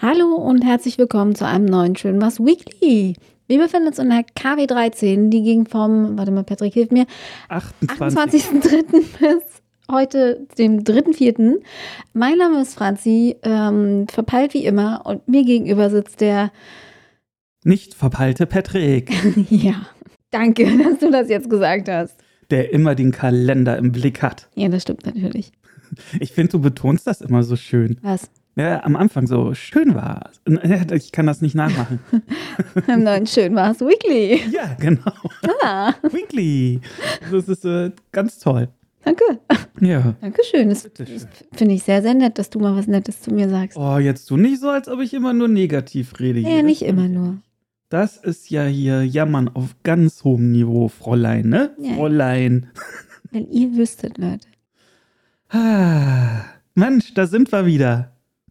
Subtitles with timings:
[0.00, 3.14] Hallo und herzlich willkommen zu einem neuen Schön was Weekly.
[3.46, 7.06] Wir befinden uns in der KW 13, die ging vom, warte mal, Patrick, hilf mir,
[7.48, 8.42] 28.
[8.42, 8.82] 28.03.
[9.18, 11.56] bis heute, dem 3.04.
[12.12, 16.52] Mein Name ist Franzi, ähm, verpeilt wie immer und mir gegenüber sitzt der,
[17.64, 19.10] Nicht verpeilte Patrick,
[19.50, 19.86] ja,
[20.30, 22.16] danke, dass du das jetzt gesagt hast.
[22.50, 24.48] der immer den Kalender im Blick hat.
[24.54, 25.52] Ja, das stimmt natürlich.
[26.20, 27.98] Ich finde, du betonst das immer so schön.
[28.02, 28.30] Was?
[28.58, 30.30] Ja, am Anfang so schön war.
[30.92, 32.00] Ich kann das nicht nachmachen.
[32.88, 34.42] Im neuen Schön was Weekly.
[34.50, 35.12] Ja, genau.
[35.62, 36.80] Ah, Weekly.
[37.30, 38.68] Das ist äh, ganz toll.
[39.04, 39.22] danke.
[39.80, 40.16] Ja.
[40.20, 40.70] Dankeschön.
[40.70, 41.28] Das Bitteschön.
[41.52, 43.78] finde ich sehr, sehr nett, dass du mal was Nettes zu mir sagst.
[43.78, 46.40] Oh, jetzt du nicht so, als ob ich immer nur negativ rede.
[46.40, 46.56] hier.
[46.56, 47.36] Ja, nicht immer nur.
[47.90, 51.70] Das ist ja hier Jammern auf ganz hohem Niveau, Fräulein, ne?
[51.80, 51.94] Ja.
[51.94, 52.70] Fräulein.
[53.30, 54.48] Wenn ihr wüsstet, Leute.
[55.50, 56.40] Ah,
[56.74, 58.10] Mensch, da sind wir wieder.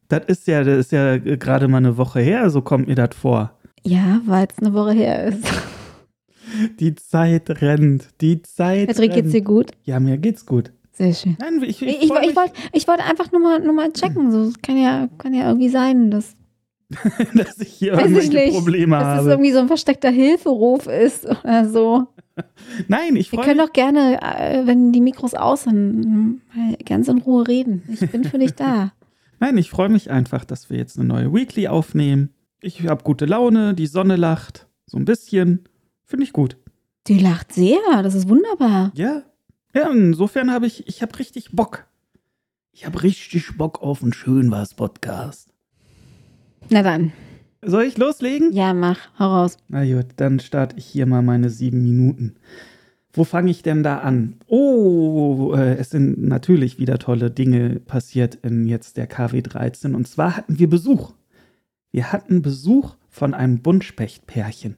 [0.09, 3.09] Das ist ja, das ist ja gerade mal eine Woche her, so kommt mir das
[3.15, 3.51] vor.
[3.83, 5.43] Ja, weil es eine Woche her ist.
[6.79, 9.71] Die Zeit rennt, die Zeit Patrick, geht's dir gut?
[9.83, 10.71] Ja, mir geht's gut.
[10.93, 11.35] Sehr schön.
[11.39, 12.53] Nein, ich, ich, Ich, ich, wollte
[12.87, 14.31] wollt einfach nur mal, nur mal checken.
[14.31, 16.35] So, es kann ja, kann ja irgendwie sein, dass,
[17.35, 18.53] dass ich hier Weiß ich irgendwelche nicht.
[18.57, 19.29] Probleme dass es habe.
[19.31, 22.07] irgendwie so ein versteckter Hilferuf ist oder so.
[22.87, 23.67] Nein, ich Wir freue können mich.
[23.67, 26.41] doch gerne, äh, wenn die Mikros aus sind,
[26.85, 27.83] ganz in Ruhe reden.
[27.91, 28.93] Ich bin für dich da.
[29.39, 32.33] Nein, ich freue mich einfach, dass wir jetzt eine neue Weekly aufnehmen.
[32.59, 35.67] Ich habe gute Laune, die Sonne lacht, so ein bisschen.
[36.05, 36.57] Finde ich gut.
[37.07, 38.91] Die lacht sehr, das ist wunderbar.
[38.95, 39.23] Ja.
[39.75, 41.85] Ja, insofern habe ich, ich habe richtig Bock.
[42.71, 45.53] Ich habe richtig Bock auf einen schön was Podcast.
[46.69, 47.11] Na dann,
[47.63, 48.51] Soll ich loslegen?
[48.53, 49.57] ja, mach, hau raus.
[49.67, 52.35] Na gut, dann starte ich hier mal meine sieben Minuten.
[53.13, 54.35] Wo fange ich denn da an?
[54.47, 59.95] Oh, äh, es sind natürlich wieder tolle Dinge passiert in jetzt der KW 13.
[59.95, 61.13] Und zwar hatten wir Besuch.
[61.91, 64.77] Wir hatten Besuch von einem Buntspechtpärchen.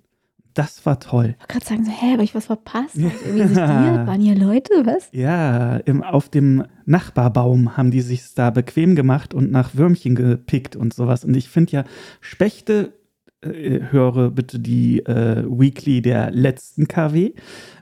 [0.54, 1.36] Das war toll.
[1.38, 2.96] Ich wollte gerade sagen, so, hä, habe ich was verpasst?
[2.98, 5.10] Irgendwie sich dir, waren hier Leute, was?
[5.12, 10.76] Ja, im, auf dem Nachbarbaum haben die sich da bequem gemacht und nach Würmchen gepickt
[10.76, 11.24] und sowas.
[11.24, 11.84] Und ich finde ja,
[12.20, 12.94] Spechte,
[13.42, 17.34] äh, höre bitte die äh, Weekly der letzten KW.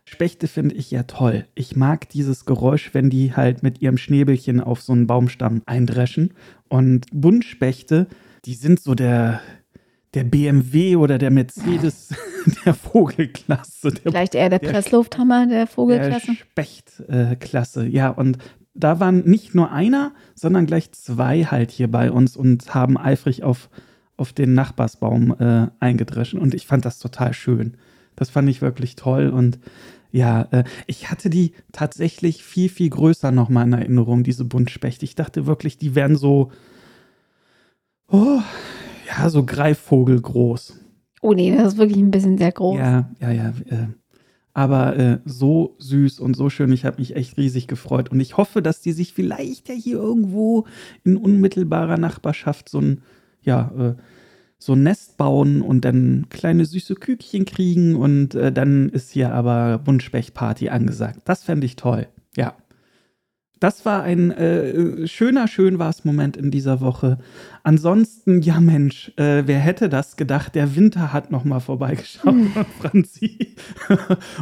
[0.06, 1.46] Spechte finde ich ja toll.
[1.56, 6.34] Ich mag dieses Geräusch, wenn die halt mit ihrem Schnäbelchen auf so einen Baumstamm eindreschen.
[6.70, 8.08] Und Buntspechte,
[8.46, 9.42] die sind so der,
[10.14, 12.10] der BMW oder der Mercedes
[12.66, 13.92] der Vogelklasse.
[13.92, 16.28] Der Vielleicht eher der der- Presslufthammer der Vogelklasse.
[16.28, 18.10] der Spechtklasse, äh, ja.
[18.10, 18.38] Und
[18.74, 23.44] da waren nicht nur einer, sondern gleich zwei halt hier bei uns und haben eifrig
[23.44, 23.70] auf,
[24.18, 26.40] auf den Nachbarsbaum äh, eingedreschen.
[26.40, 27.78] Und ich fand das total schön.
[28.16, 29.30] Das fand ich wirklich toll.
[29.30, 29.60] Und
[30.12, 35.06] ja, äh, ich hatte die tatsächlich viel, viel größer nochmal in Erinnerung, diese Buntspechte.
[35.06, 36.52] Ich dachte wirklich, die wären so,
[38.12, 38.42] oh,
[39.08, 40.80] ja, so Greifvogelgroß.
[41.22, 42.78] Oh nee, das ist wirklich ein bisschen sehr groß.
[42.78, 43.50] Ja, ja, ja.
[43.70, 43.88] Äh,
[44.54, 46.72] aber äh, so süß und so schön.
[46.72, 48.10] Ich habe mich echt riesig gefreut.
[48.10, 50.66] Und ich hoffe, dass die sich vielleicht ja hier irgendwo
[51.04, 53.04] in unmittelbarer Nachbarschaft so ein,
[53.48, 53.94] ja, äh,
[54.60, 57.96] so ein Nest bauen und dann kleine süße Kükchen kriegen.
[57.96, 61.20] Und äh, dann ist hier aber Buntspechtparty angesagt.
[61.26, 62.08] Das fände ich toll.
[62.36, 62.54] Ja.
[63.60, 67.18] Das war ein äh, schöner, schön war's Moment in dieser Woche.
[67.64, 70.54] Ansonsten, ja Mensch, äh, wer hätte das gedacht?
[70.54, 72.36] Der Winter hat noch mal vorbeigeschaut,
[72.80, 73.56] Franzi.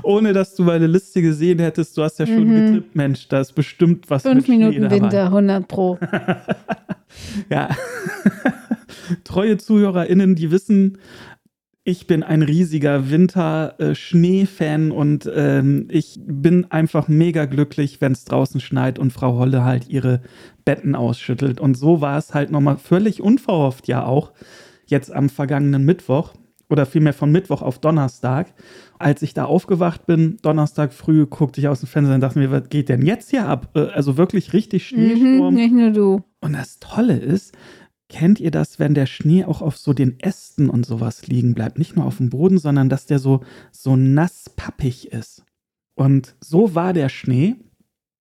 [0.04, 2.66] Ohne dass du meine Liste gesehen hättest, du hast ja schon Mhm.
[2.74, 4.90] getippt, Mensch, da ist bestimmt was Fünf Minuten.
[4.92, 5.98] Winter, 100 pro.
[7.50, 7.70] Ja.
[9.24, 10.98] Treue ZuhörerInnen, die wissen,
[11.84, 18.60] ich bin ein riesiger Winter-Schnee-Fan und ähm, ich bin einfach mega glücklich, wenn es draußen
[18.60, 20.22] schneit und Frau Holle halt ihre
[20.66, 21.60] Betten ausschüttelt.
[21.60, 24.32] Und so war es halt nochmal völlig unverhofft ja auch,
[24.88, 26.34] jetzt am vergangenen Mittwoch
[26.70, 28.54] oder vielmehr von Mittwoch auf Donnerstag.
[28.98, 32.50] Als ich da aufgewacht bin, Donnerstag früh, guckte ich aus dem Fenster und dachte mir,
[32.52, 33.70] was geht denn jetzt hier ab?
[33.76, 35.54] Äh, Also wirklich richtig Mhm, Schneesturm.
[35.54, 36.24] nicht nur du.
[36.42, 37.54] Und das Tolle ist,
[38.10, 41.78] kennt ihr das, wenn der Schnee auch auf so den Ästen und sowas liegen bleibt?
[41.78, 45.44] Nicht nur auf dem Boden, sondern dass der so, so nass pappig ist.
[45.96, 47.56] Und so war der Schnee.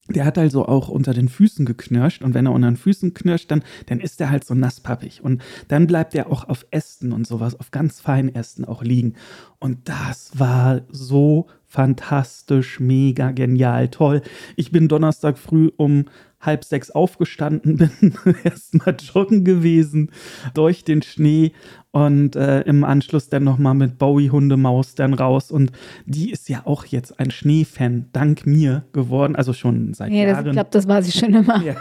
[0.09, 2.23] Der hat also auch unter den Füßen geknirscht.
[2.23, 5.23] Und wenn er unter den Füßen knirscht, dann, dann ist er halt so nasspappig.
[5.23, 9.15] Und dann bleibt er auch auf Ästen und sowas, auf ganz feinen Ästen auch liegen.
[9.59, 14.23] Und das war so fantastisch, mega genial, toll.
[14.55, 16.05] Ich bin Donnerstag früh um
[16.41, 20.11] halb sechs aufgestanden bin, erstmal joggen gewesen
[20.55, 21.53] durch den Schnee
[21.91, 25.71] und äh, im Anschluss dann nochmal mit Bowie Hundemaus dann raus und
[26.07, 30.47] die ist ja auch jetzt ein Schneefan dank mir geworden, also schon seit ja, Jahren.
[30.47, 31.55] ich glaube, das war sie schon immer.
[31.65, 31.77] Ja,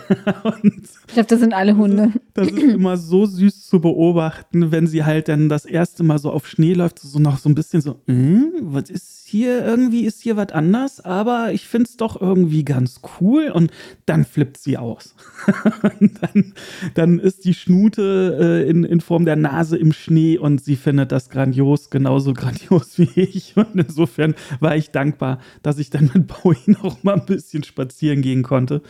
[0.64, 2.12] ich glaube, das sind alle Hunde.
[2.34, 6.04] Das ist, das ist immer so süß zu beobachten, wenn sie halt dann das erste
[6.04, 9.66] Mal so auf Schnee läuft, so noch so ein bisschen so, hm, was ist hier,
[9.66, 13.72] irgendwie ist hier was anders, aber ich finde es doch irgendwie ganz cool und
[14.06, 15.16] dann flippt sie aus.
[16.22, 16.54] dann,
[16.94, 21.12] dann ist die Schnute äh, in, in Form der Nase im Schnee und sie findet
[21.12, 23.56] das grandios, genauso grandios wie ich.
[23.58, 28.22] Und insofern war ich dankbar, dass ich dann mit Bowie noch mal ein bisschen spazieren
[28.22, 28.82] gehen konnte.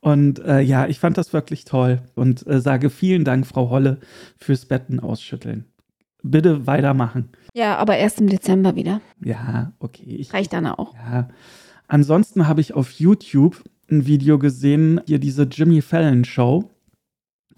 [0.00, 3.98] Und äh, ja, ich fand das wirklich toll und äh, sage vielen Dank, Frau Holle,
[4.36, 5.64] fürs Betten ausschütteln.
[6.22, 7.30] Bitte weitermachen.
[7.56, 9.00] Ja, aber erst im Dezember wieder.
[9.24, 10.04] Ja, okay.
[10.04, 10.92] Ich, Reicht dann auch.
[10.94, 11.28] Ja.
[11.88, 16.70] Ansonsten habe ich auf YouTube ein Video gesehen, hier diese Jimmy Fallon Show.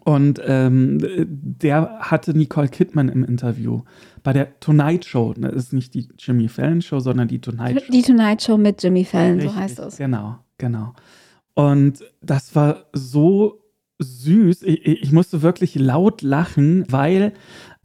[0.05, 3.83] Und ähm, der hatte Nicole Kidman im Interview
[4.23, 5.35] bei der Tonight Show.
[5.37, 7.93] Das ist nicht die Jimmy Fallon Show, sondern die Tonight Show.
[7.93, 9.97] Die Tonight Show mit Jimmy Fallon, Richtig, so heißt es.
[9.97, 10.95] Genau, genau.
[11.55, 13.65] Und das war so
[13.99, 14.63] süß.
[14.63, 17.33] Ich, ich musste wirklich laut lachen, weil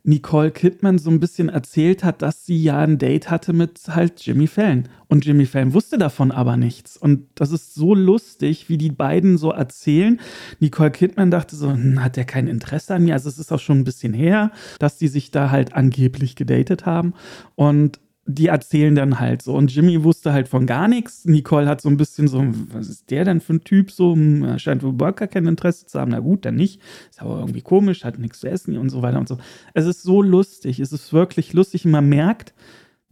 [0.05, 4.19] Nicole Kidman so ein bisschen erzählt hat, dass sie ja ein Date hatte mit halt
[4.25, 4.89] Jimmy Fallon.
[5.07, 6.97] Und Jimmy Fallon wusste davon aber nichts.
[6.97, 10.19] Und das ist so lustig, wie die beiden so erzählen.
[10.59, 13.13] Nicole Kidman dachte so, hm, hat der kein Interesse an mir?
[13.13, 16.85] Also es ist auch schon ein bisschen her, dass die sich da halt angeblich gedatet
[16.85, 17.13] haben.
[17.55, 19.53] Und die erzählen dann halt so.
[19.53, 21.25] Und Jimmy wusste halt von gar nichts.
[21.25, 23.91] Nicole hat so ein bisschen so, was ist der denn für ein Typ?
[23.91, 26.11] So, hm, er scheint wohl gar kein Interesse zu haben.
[26.11, 26.81] Na gut, dann nicht.
[27.09, 29.37] Ist aber irgendwie komisch, hat nichts zu essen und so weiter und so.
[29.73, 30.79] Es ist so lustig.
[30.79, 31.83] Es ist wirklich lustig.
[31.85, 32.53] Man merkt,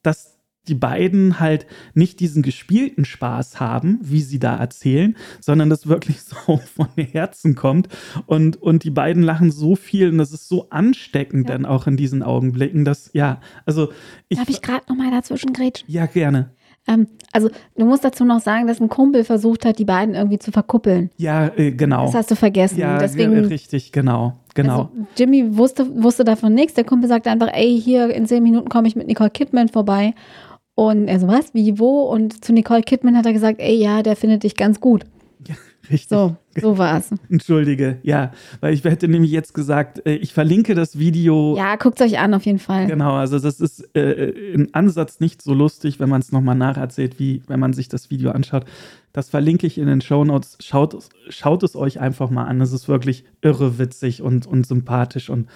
[0.01, 5.87] dass die beiden halt nicht diesen gespielten Spaß haben, wie sie da erzählen, sondern das
[5.87, 7.87] wirklich so von Herzen kommt.
[8.25, 11.55] Und, und die beiden lachen so viel und das ist so ansteckend ja.
[11.55, 13.91] dann auch in diesen Augenblicken, dass, ja, also.
[14.29, 15.89] Ich, Darf ich gerade nochmal dazwischen grätschen?
[15.89, 16.51] Ja, gerne.
[16.87, 20.39] Ähm, also, du musst dazu noch sagen, dass ein Kumpel versucht hat, die beiden irgendwie
[20.39, 21.11] zu verkuppeln.
[21.17, 22.05] Ja, äh, genau.
[22.05, 22.79] Das hast du vergessen.
[22.79, 24.39] Ja, Deswegen, richtig, genau.
[24.53, 24.73] Genau.
[24.73, 26.73] Also Jimmy wusste, wusste davon nichts.
[26.73, 30.13] Der Kumpel sagte einfach, ey, hier in zehn Minuten komme ich mit Nicole Kidman vorbei.
[30.81, 32.05] Und er so, was, wie, wo?
[32.05, 35.03] Und zu Nicole Kidman hat er gesagt, ey, ja, der findet dich ganz gut.
[35.47, 36.09] Ja, richtig.
[36.09, 37.11] So, so war es.
[37.29, 38.31] Entschuldige, ja,
[38.61, 41.55] weil ich hätte nämlich jetzt gesagt, äh, ich verlinke das Video.
[41.55, 42.87] Ja, guckt es euch an, auf jeden Fall.
[42.87, 47.19] Genau, also das ist äh, im Ansatz nicht so lustig, wenn man es nochmal nacherzählt,
[47.19, 48.65] wie wenn man sich das Video anschaut.
[49.13, 50.57] Das verlinke ich in den Show Notes.
[50.61, 50.97] Schaut,
[51.29, 52.59] schaut es euch einfach mal an.
[52.59, 55.47] Es ist wirklich irre witzig und, und sympathisch und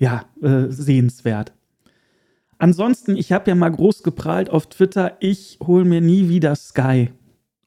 [0.00, 1.52] ja, äh, sehenswert.
[2.62, 7.10] Ansonsten, ich habe ja mal groß geprahlt auf Twitter, ich hole mir nie wieder Sky.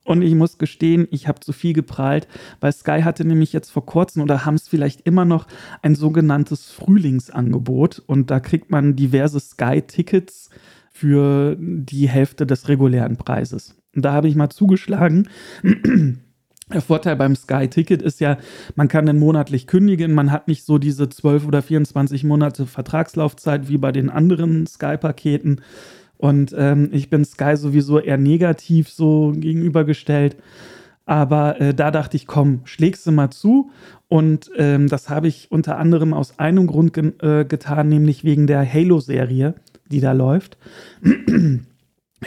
[0.06, 2.30] Und ich muss gestehen, ich habe zu viel geprahlt,
[2.62, 5.48] weil Sky hatte nämlich jetzt vor kurzem oder haben es vielleicht immer noch
[5.82, 8.04] ein sogenanntes Frühlingsangebot.
[8.08, 10.50] Und da kriegt man diverse Sky-Tickets
[10.94, 13.76] für die Hälfte des regulären Preises.
[13.94, 15.28] Und da habe ich mal zugeschlagen.
[16.74, 18.38] Der Vorteil beim Sky-Ticket ist ja,
[18.76, 23.70] man kann den monatlich kündigen, man hat nicht so diese 12 oder 24 Monate Vertragslaufzeit
[23.70, 25.62] wie bei den anderen Sky-Paketen.
[26.18, 30.38] Und ähm, ich bin Sky sowieso eher negativ so gegenübergestellt.
[31.06, 33.70] Aber äh, da dachte ich, komm, schlägst du mal zu.
[34.08, 38.48] Und ähm, das habe ich unter anderem aus einem Grund ge äh, getan, nämlich wegen
[38.48, 39.54] der Halo-Serie,
[39.92, 40.58] die da läuft.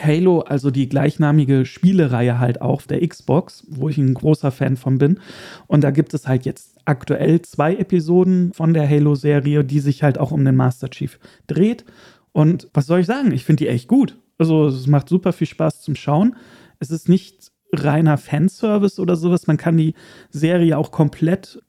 [0.03, 4.77] Halo, also die gleichnamige Spielereihe halt auch auf der Xbox, wo ich ein großer Fan
[4.77, 5.19] von bin.
[5.67, 10.17] Und da gibt es halt jetzt aktuell zwei Episoden von der Halo-Serie, die sich halt
[10.17, 11.85] auch um den Master Chief dreht.
[12.31, 13.31] Und was soll ich sagen?
[13.31, 14.17] Ich finde die echt gut.
[14.37, 16.35] Also es macht super viel Spaß zum Schauen.
[16.79, 19.47] Es ist nicht reiner Fanservice oder sowas.
[19.47, 19.93] Man kann die
[20.29, 21.61] Serie auch komplett,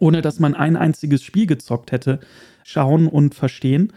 [0.00, 2.20] ohne dass man ein einziges Spiel gezockt hätte,
[2.64, 3.92] schauen und verstehen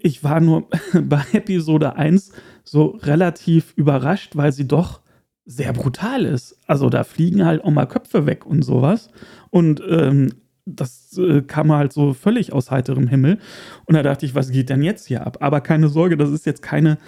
[0.00, 2.32] ich war nur bei Episode 1
[2.64, 5.00] so relativ überrascht, weil sie doch
[5.44, 6.58] sehr brutal ist.
[6.66, 9.10] Also da fliegen halt auch mal Köpfe weg und sowas.
[9.50, 10.30] Und ähm,
[10.66, 13.38] das äh, kam halt so völlig aus heiterem Himmel.
[13.84, 15.38] Und da dachte ich, was geht denn jetzt hier ab?
[15.40, 16.98] Aber keine Sorge, das ist jetzt keine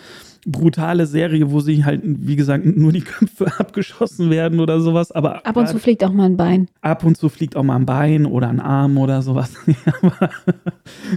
[0.47, 5.11] brutale Serie, wo sie halt, wie gesagt, nur die Köpfe abgeschossen werden oder sowas.
[5.11, 6.69] Aber ab und zu fliegt auch mal ein Bein.
[6.81, 9.55] Ab und zu fliegt auch mal ein Bein oder ein Arm oder sowas.
[10.03, 10.31] aber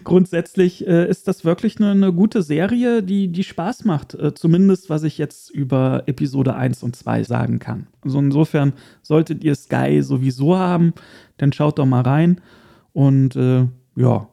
[0.04, 4.16] grundsätzlich äh, ist das wirklich eine, eine, gute Serie, die, die Spaß macht.
[4.16, 7.88] Äh, zumindest, was ich jetzt über Episode 1 und 2 sagen kann.
[8.02, 10.94] Also insofern solltet ihr Sky sowieso haben,
[11.38, 12.42] dann schaut doch mal rein.
[12.94, 14.28] Und äh, ja,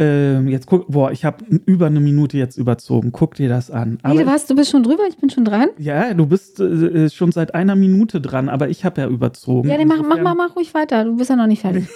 [0.00, 3.12] Ähm, jetzt guck, boah, ich habe über eine Minute jetzt überzogen.
[3.12, 3.98] Guck dir das an.
[4.02, 5.68] Aber nee, du, warst, du bist schon drüber, ich bin schon dran.
[5.76, 6.64] Ja, du bist äh,
[7.04, 9.68] äh schon seit einer Minute dran, aber ich habe ja überzogen.
[9.68, 11.04] Ja, nee, mach, mach, mach, mach ruhig weiter.
[11.04, 11.86] Du bist ja noch nicht fertig.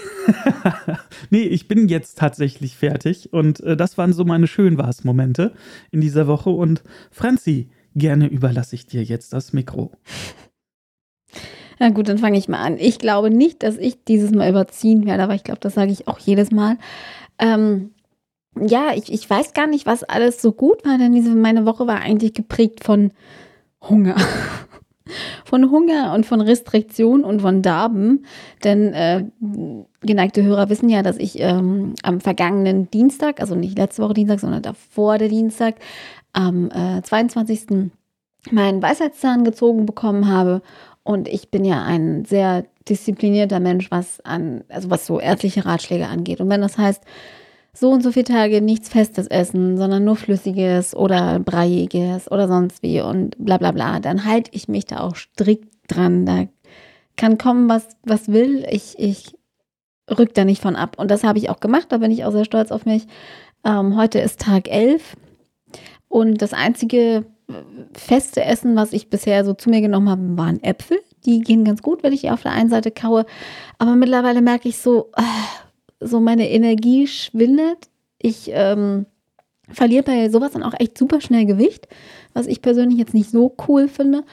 [1.30, 3.32] nee, ich bin jetzt tatsächlich fertig.
[3.32, 5.52] Und äh, das waren so meine Schönwars-Momente
[5.90, 6.50] in dieser Woche.
[6.50, 9.92] Und Franzi, gerne überlasse ich dir jetzt das Mikro.
[11.84, 12.78] Na gut, dann fange ich mal an.
[12.78, 16.08] Ich glaube nicht, dass ich dieses Mal überziehen werde, aber ich glaube, das sage ich
[16.08, 16.78] auch jedes Mal.
[17.38, 17.90] Ähm,
[18.58, 21.86] ja, ich, ich weiß gar nicht, was alles so gut war, denn diese, meine Woche
[21.86, 23.12] war eigentlich geprägt von
[23.82, 24.16] Hunger.
[25.44, 28.24] von Hunger und von Restriktion und von Darben.
[28.64, 29.26] Denn äh,
[30.00, 34.40] geneigte Hörer wissen ja, dass ich ähm, am vergangenen Dienstag, also nicht letzte Woche Dienstag,
[34.40, 35.74] sondern davor der Dienstag,
[36.32, 37.90] am äh, 22.
[38.52, 40.62] meinen Weisheitszahn gezogen bekommen habe.
[41.04, 46.06] Und ich bin ja ein sehr disziplinierter Mensch, was an, also was so ärztliche Ratschläge
[46.06, 46.40] angeht.
[46.40, 47.02] Und wenn das heißt,
[47.74, 52.82] so und so viele Tage nichts Festes essen, sondern nur Flüssiges oder Breiiges oder sonst
[52.82, 56.24] wie und bla bla bla, dann halte ich mich da auch strikt dran.
[56.24, 56.46] Da
[57.16, 58.64] kann kommen, was, was will.
[58.70, 59.36] Ich, ich
[60.10, 60.96] rück da nicht von ab.
[60.98, 63.06] Und das habe ich auch gemacht, da bin ich auch sehr stolz auf mich.
[63.64, 65.16] Ähm, heute ist Tag 11
[66.08, 67.26] und das einzige
[67.92, 70.98] feste Essen, was ich bisher so zu mir genommen habe, waren Äpfel.
[71.24, 73.26] Die gehen ganz gut, wenn ich die auf der einen Seite kaue.
[73.78, 75.22] Aber mittlerweile merke ich so, äh,
[76.00, 77.88] so meine Energie schwindet.
[78.18, 79.06] Ich ähm,
[79.68, 81.88] verliere bei sowas dann auch echt super schnell Gewicht,
[82.32, 84.24] was ich persönlich jetzt nicht so cool finde.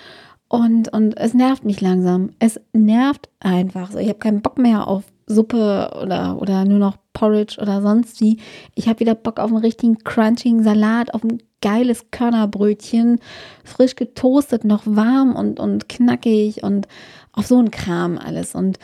[0.47, 2.31] Und, und es nervt mich langsam.
[2.39, 3.91] Es nervt einfach.
[3.91, 8.21] So, ich habe keinen Bock mehr auf Suppe oder, oder nur noch Porridge oder sonst
[8.21, 8.37] wie.
[8.75, 13.19] Ich habe wieder Bock auf einen richtigen crunchigen Salat, auf ein geiles Körnerbrötchen,
[13.63, 16.87] frisch getoastet, noch warm und, und knackig und
[17.33, 18.55] auf so ein Kram alles.
[18.55, 18.79] Und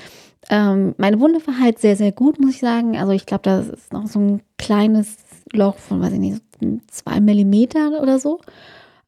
[0.50, 2.98] ähm, meine Wunde verheilt sehr, sehr gut, muss ich sagen.
[2.98, 5.17] Also ich glaube, das ist noch so ein kleines
[5.51, 6.41] Loch von, weiß ich nicht,
[6.89, 8.39] zwei Millimeter oder so.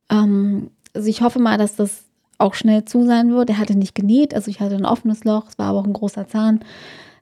[0.10, 2.04] Ähm, also ich hoffe mal, dass das
[2.38, 3.50] auch schnell zu sein wird.
[3.50, 5.94] Er hatte nicht genäht, also ich hatte ein offenes Loch, es war aber auch ein
[5.94, 6.62] großer Zahn.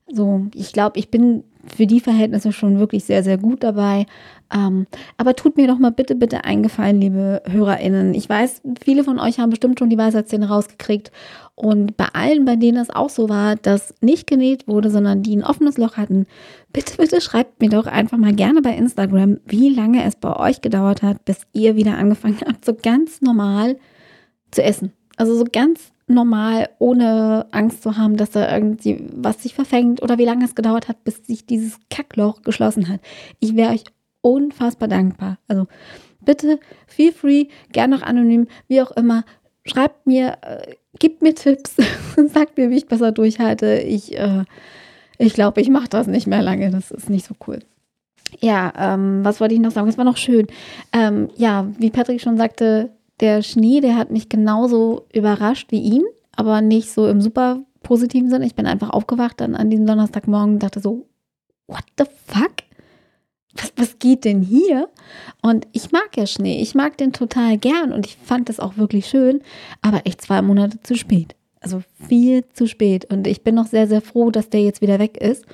[0.09, 1.43] So, ich glaube, ich bin
[1.75, 4.05] für die Verhältnisse schon wirklich sehr, sehr gut dabei.
[4.53, 8.13] Ähm, aber tut mir doch mal bitte, bitte eingefallen, liebe HörerInnen.
[8.13, 11.11] Ich weiß, viele von euch haben bestimmt schon die Weisheitszähne rausgekriegt.
[11.55, 15.35] Und bei allen, bei denen es auch so war, dass nicht genäht wurde, sondern die
[15.35, 16.27] ein offenes Loch hatten,
[16.71, 20.61] bitte, bitte schreibt mir doch einfach mal gerne bei Instagram, wie lange es bei euch
[20.61, 23.77] gedauert hat, bis ihr wieder angefangen habt, so ganz normal
[24.51, 24.93] zu essen.
[25.17, 30.17] Also so ganz normal, ohne Angst zu haben, dass da irgendwie was sich verfängt oder
[30.17, 33.01] wie lange es gedauert hat, bis sich dieses Kackloch geschlossen hat.
[33.39, 33.83] Ich wäre euch
[34.21, 35.37] unfassbar dankbar.
[35.47, 35.67] Also
[36.21, 39.25] bitte, feel free, gern auch anonym, wie auch immer.
[39.65, 41.75] Schreibt mir, äh, gebt mir Tipps,
[42.33, 43.79] sagt mir, wie ich besser durchhalte.
[43.79, 44.45] Ich, äh,
[45.17, 46.71] ich glaube, ich mache das nicht mehr lange.
[46.71, 47.59] Das ist nicht so cool.
[48.39, 49.87] Ja, ähm, was wollte ich noch sagen?
[49.89, 50.47] Es war noch schön.
[50.93, 56.03] Ähm, ja, wie Patrick schon sagte, der Schnee, der hat mich genauso überrascht wie ihn,
[56.35, 58.45] aber nicht so im super positiven Sinne.
[58.45, 61.07] Ich bin einfach aufgewacht dann an diesem Donnerstagmorgen und dachte so,
[61.67, 62.51] what the fuck?
[63.55, 64.89] Was, was geht denn hier?
[65.41, 68.77] Und ich mag ja Schnee, ich mag den total gern und ich fand das auch
[68.77, 69.41] wirklich schön,
[69.81, 71.35] aber echt zwei Monate zu spät.
[71.59, 73.05] Also viel zu spät.
[73.05, 75.45] Und ich bin noch sehr, sehr froh, dass der jetzt wieder weg ist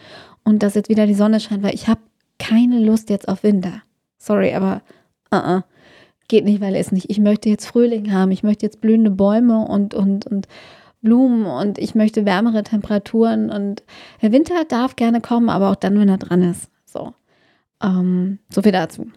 [0.44, 2.02] und dass jetzt wieder die Sonne scheint, weil ich habe
[2.40, 3.84] keine Lust jetzt auf Winter.
[4.18, 4.82] Sorry, aber
[5.32, 5.64] uh -uh
[6.34, 7.12] geht nicht, weil es nicht.
[7.12, 10.48] Ich möchte jetzt Frühling haben, ich möchte jetzt blühende Bäume und, und, und
[11.04, 13.84] Blumen und ich möchte wärmere Temperaturen und
[14.24, 16.72] der Winter darf gerne kommen, aber auch dann, wenn er dran ist.
[16.86, 17.14] So,
[17.84, 19.12] ähm, so viel dazu.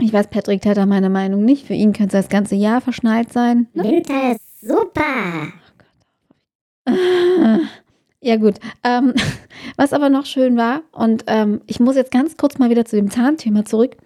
[0.00, 1.68] Ich weiß, Patrick teilt da meine Meinung nicht.
[1.68, 3.68] Für ihn könnte es das ganze Jahr verschneit sein.
[3.74, 5.52] Winter ist super.
[8.24, 9.14] Ja gut, ähm,
[9.76, 12.94] was aber noch schön war, und ähm, ich muss jetzt ganz kurz mal wieder zu
[12.94, 13.96] dem Zahnthema zurück.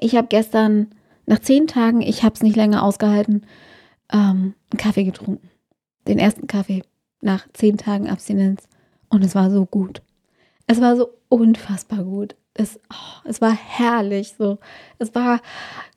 [0.00, 0.88] Ich habe gestern
[1.26, 3.44] nach zehn Tagen, ich habe es nicht länger ausgehalten,
[4.12, 5.50] ähm, einen Kaffee getrunken.
[6.06, 6.82] Den ersten Kaffee
[7.20, 8.68] nach zehn Tagen Abstinenz.
[9.08, 10.02] Und es war so gut.
[10.66, 12.36] Es war so unfassbar gut.
[12.54, 14.34] Es, oh, es war herrlich.
[14.38, 14.58] So.
[14.98, 15.40] Es war,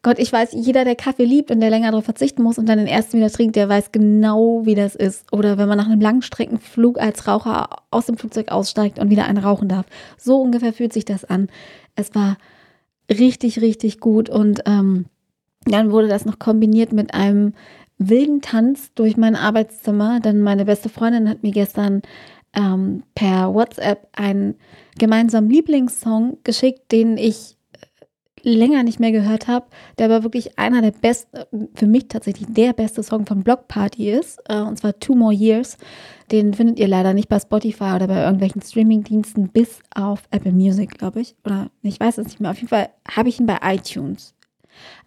[0.02, 2.80] Gott, ich weiß, jeder, der Kaffee liebt und der länger darauf verzichten muss und dann
[2.80, 5.32] den ersten wieder trinkt, der weiß genau, wie das ist.
[5.32, 9.38] Oder wenn man nach einem Langstreckenflug als Raucher aus dem Flugzeug aussteigt und wieder einen
[9.38, 9.86] rauchen darf.
[10.18, 11.50] So ungefähr fühlt sich das an.
[11.96, 12.38] Es war
[13.10, 15.06] richtig, richtig gut und ähm,
[15.66, 17.54] dann wurde das noch kombiniert mit einem
[18.00, 20.20] wilden Tanz durch mein Arbeitszimmer.
[20.20, 22.02] Denn meine beste Freundin hat mir gestern
[22.56, 24.56] ähm, per WhatsApp einen
[24.98, 30.82] gemeinsamen Lieblingssong geschickt, den ich äh, länger nicht mehr gehört habe, der aber wirklich einer
[30.82, 34.98] der besten, für mich tatsächlich der beste Song von Block Party ist, äh, und zwar
[35.00, 35.78] Two More Years.
[36.32, 40.98] Den findet ihr leider nicht bei Spotify oder bei irgendwelchen Streamingdiensten, bis auf Apple Music,
[40.98, 41.36] glaube ich.
[41.46, 42.52] Oder ich weiß es nicht mehr.
[42.52, 44.34] Auf jeden Fall habe ich ihn bei iTunes.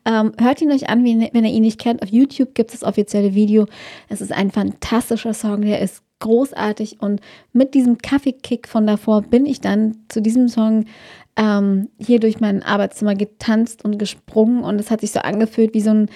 [0.05, 2.03] Ähm, hört ihn euch an, wenn ihr ihn nicht kennt.
[2.03, 3.67] Auf YouTube gibt es das offizielle Video.
[4.09, 7.01] Es ist ein fantastischer Song, der ist großartig.
[7.01, 7.21] Und
[7.53, 10.87] mit diesem Kaffeekick von davor bin ich dann zu diesem Song
[11.37, 14.63] ähm, hier durch mein Arbeitszimmer getanzt und gesprungen.
[14.63, 16.11] Und es hat sich so angefühlt wie so ein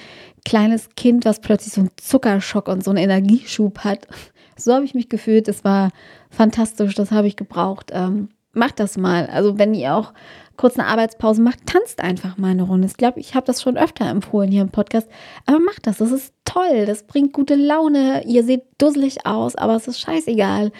[0.45, 4.07] kleines Kind, was plötzlich so einen Zuckerschock und so einen Energieschub hat.
[4.59, 5.49] So habe ich mich gefühlt.
[5.49, 5.91] Das war
[6.31, 6.95] fantastisch.
[6.95, 7.91] Das habe ich gebraucht.
[7.93, 9.27] Ähm, macht das mal.
[9.27, 10.15] Also wenn ihr auch
[10.57, 12.87] kurz eine Arbeitspause macht, tanzt einfach mal eine Runde.
[12.87, 15.09] Ich glaube, ich habe das schon öfter empfohlen hier im Podcast.
[15.47, 15.99] Aber macht das.
[15.99, 16.87] Das ist toll.
[16.87, 18.25] Das bringt gute Laune.
[18.27, 20.73] Ihr seht dusselig aus, aber es ist scheißegal.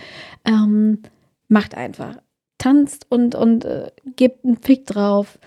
[0.45, 1.03] Ähm,
[1.49, 2.17] macht einfach.
[2.59, 5.39] Tanzt und, und äh, gebt einen Fick drauf.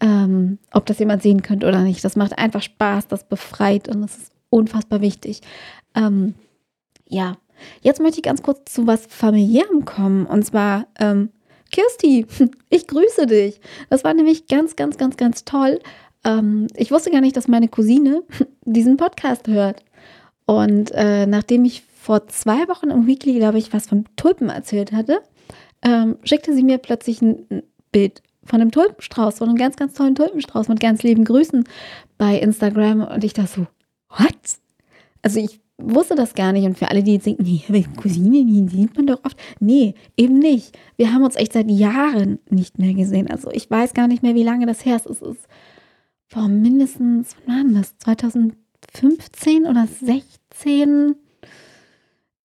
[0.00, 2.04] Ähm, ob das jemand sehen könnte oder nicht.
[2.04, 5.40] Das macht einfach Spaß, das befreit und das ist unfassbar wichtig.
[5.94, 6.34] Ähm,
[7.08, 7.36] ja,
[7.80, 10.26] jetzt möchte ich ganz kurz zu was familiärem kommen.
[10.26, 11.30] Und zwar ähm,
[11.70, 12.26] Kirsti,
[12.70, 13.60] ich grüße dich.
[13.90, 15.80] Das war nämlich ganz, ganz, ganz, ganz toll.
[16.24, 18.22] Ähm, ich wusste gar nicht, dass meine Cousine
[18.64, 19.84] diesen Podcast hört.
[20.46, 24.92] Und äh, nachdem ich vor zwei Wochen im Weekly, glaube ich, was von Tulpen erzählt
[24.92, 25.20] hatte,
[25.82, 30.14] ähm, schickte sie mir plötzlich ein Bild von einem Tulpenstrauß, von einem ganz, ganz tollen
[30.14, 31.64] Tulpenstrauß mit ganz lieben Grüßen
[32.16, 33.02] bei Instagram.
[33.02, 33.66] Und ich dachte so,
[34.08, 34.36] what?
[35.22, 36.64] Also ich wusste das gar nicht.
[36.64, 39.38] Und für alle, die jetzt denken, nee, Cousine, die sieht man doch oft.
[39.60, 40.76] Nee, eben nicht.
[40.96, 43.30] Wir haben uns echt seit Jahren nicht mehr gesehen.
[43.30, 45.06] Also ich weiß gar nicht mehr, wie lange das her ist.
[45.06, 45.46] Es ist
[46.28, 47.96] vor mindestens, wann war das?
[47.98, 51.14] 2015 oder 16?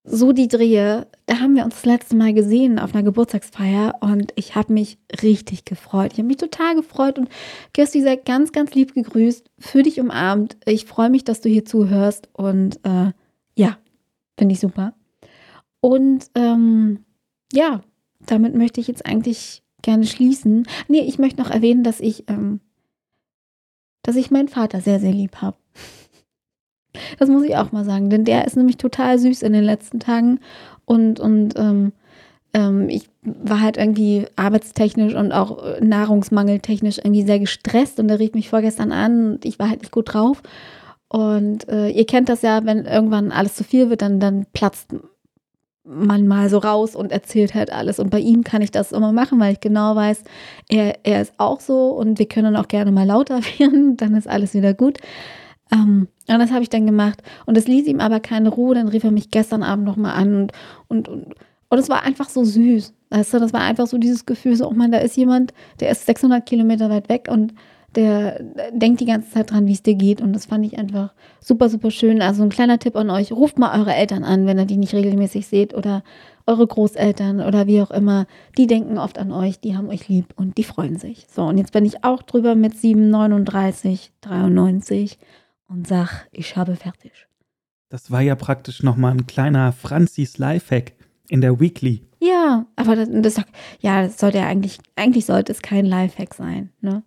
[0.03, 1.07] So die Drehe.
[1.27, 4.97] Da haben wir uns das letzte Mal gesehen auf einer Geburtstagsfeier und ich habe mich
[5.21, 6.13] richtig gefreut.
[6.13, 7.29] Ich habe mich total gefreut und
[7.73, 10.57] Kirsti, sei ganz, ganz lieb gegrüßt, für dich umarmt.
[10.65, 13.11] Ich freue mich, dass du hier zuhörst und äh,
[14.41, 14.95] finde ich super.
[15.81, 17.05] Und ähm,
[17.53, 17.81] ja,
[18.25, 20.65] damit möchte ich jetzt eigentlich gerne schließen.
[20.87, 22.59] Nee, ich möchte noch erwähnen, dass ich, ähm,
[24.01, 25.57] dass ich meinen Vater sehr, sehr lieb habe.
[27.19, 30.01] Das muss ich auch mal sagen, denn der ist nämlich total süß in den letzten
[30.01, 30.39] Tagen
[30.83, 31.93] und, und ähm,
[32.53, 38.33] ähm, ich war halt irgendwie arbeitstechnisch und auch nahrungsmangeltechnisch irgendwie sehr gestresst und er rief
[38.33, 40.43] mich vorgestern an und ich war halt nicht gut drauf.
[41.11, 44.95] Und äh, ihr kennt das ja, wenn irgendwann alles zu viel wird, dann, dann platzt
[45.83, 47.99] man mal so raus und erzählt halt alles.
[47.99, 50.23] Und bei ihm kann ich das immer machen, weil ich genau weiß,
[50.69, 54.25] er, er ist auch so und wir können auch gerne mal lauter werden, dann ist
[54.25, 54.99] alles wieder gut.
[55.73, 57.21] Ähm, und das habe ich dann gemacht.
[57.45, 58.75] Und es ließ ihm aber keine Ruhe.
[58.75, 60.53] Dann rief er mich gestern Abend nochmal an und,
[60.87, 61.35] und, und,
[61.67, 62.93] und es war einfach so süß.
[63.09, 65.89] Weißt du, das war einfach so dieses Gefühl, so, oh man, da ist jemand, der
[65.89, 67.53] ist 600 Kilometer weit weg und
[67.95, 70.21] der denkt die ganze Zeit dran, wie es dir geht.
[70.21, 72.21] Und das fand ich einfach super, super schön.
[72.21, 74.93] Also ein kleiner Tipp an euch, ruft mal eure Eltern an, wenn ihr die nicht
[74.93, 76.03] regelmäßig seht oder
[76.45, 78.27] eure Großeltern oder wie auch immer.
[78.57, 81.27] Die denken oft an euch, die haben euch lieb und die freuen sich.
[81.29, 85.17] So, und jetzt bin ich auch drüber mit 7, 39, 93
[85.67, 87.27] und sag, ich habe fertig.
[87.89, 90.93] Das war ja praktisch nochmal ein kleiner Franzis Lifehack
[91.27, 92.03] in der Weekly.
[92.21, 93.41] Ja, aber das, das,
[93.79, 97.03] ja, das sollte ja eigentlich, eigentlich sollte es kein Lifehack sein, ne?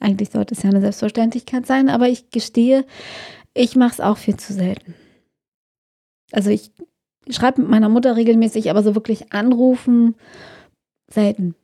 [0.00, 2.84] Eigentlich sollte es ja eine Selbstverständlichkeit sein, aber ich gestehe,
[3.54, 4.94] ich mache es auch viel zu selten.
[6.32, 6.72] Also ich
[7.30, 10.14] schreibe mit meiner Mutter regelmäßig, aber so wirklich anrufen
[11.08, 11.54] selten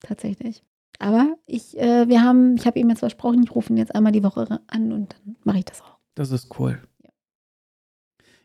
[0.00, 0.62] tatsächlich.
[0.98, 4.12] Aber ich, äh, wir haben, ich habe ihm jetzt versprochen, ich rufe ihn jetzt einmal
[4.12, 5.96] die Woche an und dann mache ich das auch.
[6.14, 6.78] Das ist cool.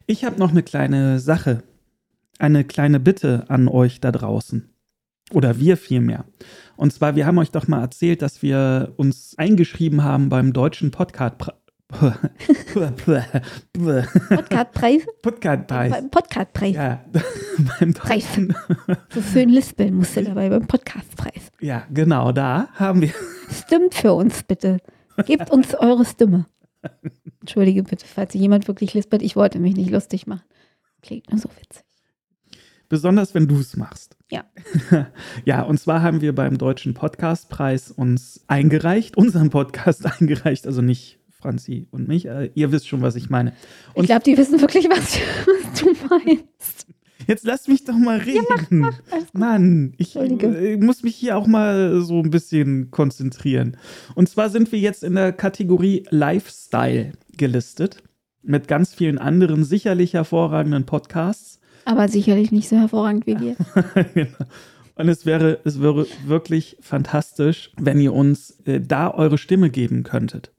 [0.08, 1.63] Ich habe noch eine kleine Sache,
[2.39, 4.69] eine kleine Bitte an euch da draußen.
[5.31, 6.25] Oder wir vielmehr.
[6.77, 10.91] Und zwar, wir haben euch doch mal erzählt, dass wir uns eingeschrieben haben beim deutschen
[10.91, 11.38] Podcast.
[14.33, 15.05] Podcastpreis?
[15.21, 15.93] Podcastpreis.
[16.11, 16.75] Podcastpreis.
[16.75, 17.05] Ja,
[17.79, 18.25] beim Preis.
[19.09, 21.51] So schön lispeln musst du dabei beim Podcastpreis.
[21.59, 23.13] Ja, genau, da haben wir.
[23.51, 24.77] Stimmt für uns bitte.
[25.25, 26.47] Gebt uns eure Stimme.
[27.39, 29.21] Entschuldige bitte, falls jemand wirklich lispelt.
[29.21, 30.43] Ich wollte mich nicht lustig machen.
[31.01, 31.83] Klingt nur so witzig.
[32.89, 34.14] Besonders wenn du es machst.
[34.31, 34.43] Ja.
[35.45, 41.19] ja, und zwar haben wir beim Deutschen Podcastpreis uns eingereicht, unseren Podcast eingereicht, also nicht
[41.29, 42.25] Franzi und mich.
[42.25, 43.53] Äh, ihr wisst schon, was ich meine.
[43.93, 46.88] Und ich glaube, die wissen wirklich, was, was, du meinst.
[47.27, 48.45] Jetzt lass mich doch mal reden.
[48.49, 53.77] Ja, mach, mach, Mann, ich äh, muss mich hier auch mal so ein bisschen konzentrieren.
[54.15, 58.03] Und zwar sind wir jetzt in der Kategorie Lifestyle gelistet
[58.41, 61.59] mit ganz vielen anderen sicherlich hervorragenden Podcasts.
[61.86, 63.56] Aber sicherlich nicht so hervorragend wie wir.
[64.13, 64.38] genau.
[64.95, 70.04] Und es wäre, es wäre wirklich fantastisch, wenn ihr uns äh, da eure Stimme geben
[70.04, 70.52] könntet.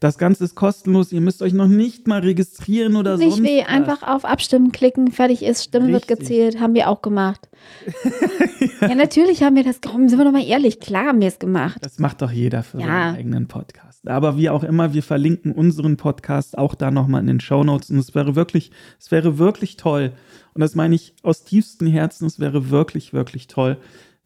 [0.00, 1.12] Das Ganze ist kostenlos.
[1.12, 5.12] Ihr müsst euch noch nicht mal registrieren oder Nicht sonst weh, einfach auf Abstimmen klicken,
[5.12, 6.20] fertig ist, Stimme wird Richtig.
[6.20, 7.48] gezählt, haben wir auch gemacht.
[8.80, 8.94] ja.
[8.94, 11.78] natürlich haben wir das, komm, sind wir doch mal ehrlich, klar haben wir es gemacht.
[11.82, 12.86] Das macht doch jeder für Ja.
[12.86, 14.08] seinen eigenen Podcast.
[14.08, 17.90] Aber wie auch immer, wir verlinken unseren Podcast auch da nochmal in den Shownotes.
[17.90, 20.12] Und es wäre wirklich, es wäre wirklich toll.
[20.54, 22.26] Und das meine ich aus tiefstem Herzen.
[22.26, 23.76] Es wäre wirklich, wirklich toll,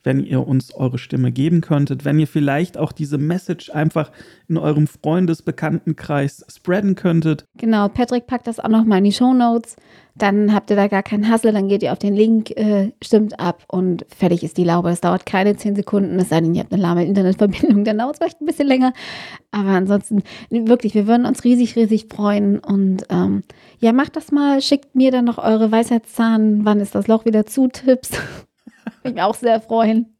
[0.05, 2.05] wenn ihr uns eure Stimme geben könntet.
[2.05, 4.12] Wenn ihr vielleicht auch diese Message einfach
[4.49, 7.47] in eurem Freundesbekanntenkreis spreaden könntet.
[7.57, 9.77] Genau, Patrick packt das auch nochmal in die Shownotes.
[10.17, 13.40] Dann habt ihr da gar keinen Hassel, dann geht ihr auf den Link, äh, stimmt
[13.40, 14.90] ab und fertig ist die Laube.
[14.90, 18.12] Das dauert keine 10 Sekunden, es sei denn, ihr habt eine lahme Internetverbindung, dann dauert
[18.12, 18.93] es vielleicht ein bisschen länger.
[19.51, 22.61] Aber ansonsten, wirklich, wir würden uns riesig, riesig freuen.
[22.61, 23.43] Und ähm,
[23.81, 27.45] ja, macht das mal, schickt mir dann noch eure Weisheitszahn, wann ist das Loch wieder
[27.47, 28.11] zu, Tipps.
[28.85, 30.16] Würde ich mich auch sehr freuen.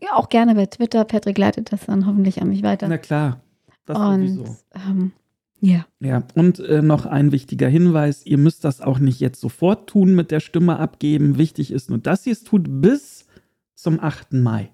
[0.00, 1.04] Ja, auch gerne bei Twitter.
[1.04, 2.88] Patrick leitet das dann hoffentlich an mich weiter.
[2.88, 3.40] Na klar,
[3.84, 4.56] das und sowieso.
[4.74, 5.12] ähm,
[5.60, 5.86] ja.
[6.00, 10.14] Ja, und äh, noch ein wichtiger Hinweis, ihr müsst das auch nicht jetzt sofort tun
[10.14, 11.38] mit der Stimme abgeben.
[11.38, 13.26] Wichtig ist nur, dass ihr es tut bis
[13.74, 14.34] zum 8.
[14.34, 14.70] Mai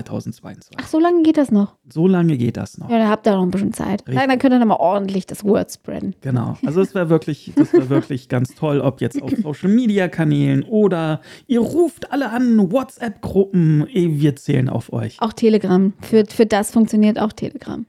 [0.00, 0.76] 2022.
[0.80, 1.76] Ach, so lange geht das noch.
[1.92, 2.88] So lange geht das noch.
[2.90, 4.06] Ja, da habt ihr noch ein bisschen Zeit.
[4.08, 4.26] Richtig.
[4.26, 6.14] Dann könnt ihr noch mal ordentlich das Word spreaden.
[6.22, 6.56] Genau.
[6.64, 10.62] Also es wäre wirklich, das wäre wirklich ganz toll, ob jetzt auf Social Media Kanälen
[10.62, 13.86] oder ihr ruft alle an, WhatsApp-Gruppen.
[13.92, 15.20] Eh, Wir zählen auf euch.
[15.20, 15.92] Auch Telegram.
[16.00, 17.86] Für, für das funktioniert auch Telegram.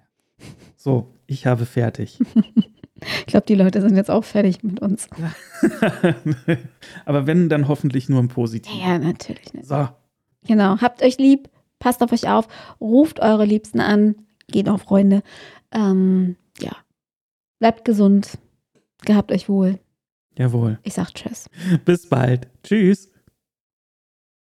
[0.75, 2.19] So, ich habe fertig.
[3.19, 5.09] Ich glaube, die Leute sind jetzt auch fertig mit uns.
[7.05, 8.79] Aber wenn, dann hoffentlich nur im Positiven.
[8.79, 9.67] Ja, natürlich nicht.
[9.67, 9.87] So,
[10.45, 10.77] Genau.
[10.81, 11.49] Habt euch lieb,
[11.83, 12.47] passt auf euch auf,
[12.79, 14.15] ruft eure Liebsten an,
[14.47, 15.21] geht auf Freunde.
[15.71, 16.71] Ähm, ja.
[17.59, 18.37] Bleibt gesund.
[19.01, 19.79] Gehabt euch wohl.
[20.37, 20.79] jawohl.
[20.83, 21.49] Ich sag Tschüss.
[21.83, 22.47] Bis bald.
[22.63, 23.12] Tschüss.